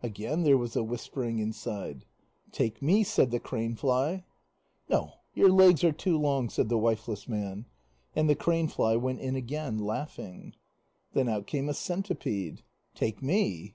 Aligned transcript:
Again 0.00 0.44
there 0.44 0.56
was 0.56 0.76
a 0.76 0.84
whispering 0.84 1.40
inside. 1.40 2.04
"Take 2.52 2.80
me," 2.80 3.02
said 3.02 3.32
the 3.32 3.40
cranefly. 3.40 4.22
"No, 4.88 5.14
your 5.34 5.50
legs 5.50 5.82
are 5.82 5.90
too 5.90 6.16
long," 6.16 6.48
said 6.48 6.68
the 6.68 6.78
wifeless 6.78 7.26
man. 7.28 7.66
And 8.14 8.30
the 8.30 8.36
cranefly 8.36 8.96
went 9.00 9.18
in 9.18 9.34
again, 9.34 9.78
laughing. 9.80 10.54
Then 11.14 11.28
out 11.28 11.48
came 11.48 11.68
a 11.68 11.74
centipede. 11.74 12.62
"Take 12.94 13.20
me." 13.20 13.74